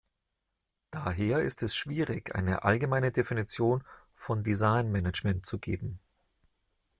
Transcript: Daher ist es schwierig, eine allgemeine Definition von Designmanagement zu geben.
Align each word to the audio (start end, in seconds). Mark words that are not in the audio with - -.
Daher 0.89 1.43
ist 1.43 1.61
es 1.61 1.75
schwierig, 1.75 2.33
eine 2.33 2.63
allgemeine 2.63 3.11
Definition 3.11 3.83
von 4.15 4.43
Designmanagement 4.43 5.45
zu 5.45 5.59
geben. 5.59 5.99